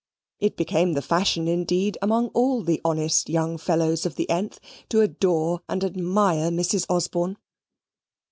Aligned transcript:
It 0.39 0.57
became 0.57 0.93
the 0.93 1.01
fashion, 1.03 1.47
indeed, 1.47 1.95
among 2.01 2.29
all 2.29 2.63
the 2.63 2.81
honest 2.83 3.29
young 3.29 3.59
fellows 3.59 4.03
of 4.03 4.15
the 4.15 4.25
th 4.25 4.53
to 4.89 5.01
adore 5.01 5.61
and 5.69 5.83
admire 5.83 6.49
Mrs. 6.49 6.87
Osborne. 6.89 7.37